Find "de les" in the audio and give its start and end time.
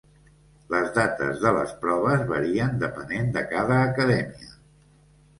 1.43-1.73